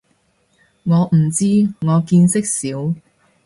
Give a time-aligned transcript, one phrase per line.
[0.83, 2.95] 我唔知，我見識少